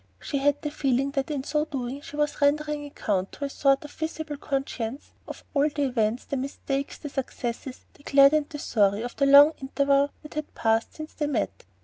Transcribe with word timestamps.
She 0.19 0.39
had 0.39 0.59
the 0.63 0.71
feeling 0.71 1.11
that 1.11 1.29
in 1.29 1.43
so 1.43 1.65
doing 1.65 2.01
she 2.01 2.15
was 2.15 2.41
rendering 2.41 2.87
account 2.87 3.33
to 3.33 3.45
a 3.45 3.49
sort 3.51 3.85
of 3.85 3.91
visible 3.91 4.35
conscience 4.37 5.11
of 5.27 5.43
all 5.53 5.69
the 5.69 5.83
events, 5.83 6.25
the 6.25 6.37
mistakes, 6.37 6.97
the 6.97 7.07
successes, 7.07 7.81
the 7.93 8.01
glad 8.01 8.33
and 8.33 8.49
the 8.49 8.57
sorry 8.57 9.03
of 9.03 9.15
the 9.17 9.27
long 9.27 9.53
interval 9.61 10.09
that 10.23 10.33
had 10.33 10.55
passed 10.55 10.95
since 10.95 11.13
they 11.13 11.27
met. 11.27 11.65